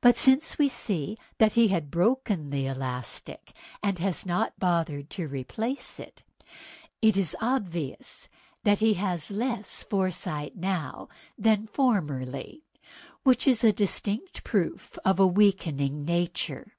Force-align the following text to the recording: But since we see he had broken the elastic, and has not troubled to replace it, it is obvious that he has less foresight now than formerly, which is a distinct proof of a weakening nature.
But 0.00 0.16
since 0.16 0.58
we 0.58 0.68
see 0.68 1.18
he 1.52 1.66
had 1.66 1.90
broken 1.90 2.50
the 2.50 2.66
elastic, 2.66 3.52
and 3.82 3.98
has 3.98 4.24
not 4.24 4.52
troubled 4.60 5.10
to 5.10 5.26
replace 5.26 5.98
it, 5.98 6.22
it 7.02 7.16
is 7.16 7.34
obvious 7.40 8.28
that 8.62 8.78
he 8.78 8.94
has 8.94 9.32
less 9.32 9.82
foresight 9.82 10.54
now 10.54 11.08
than 11.36 11.66
formerly, 11.66 12.62
which 13.24 13.48
is 13.48 13.64
a 13.64 13.72
distinct 13.72 14.44
proof 14.44 14.96
of 15.04 15.18
a 15.18 15.26
weakening 15.26 16.04
nature. 16.04 16.76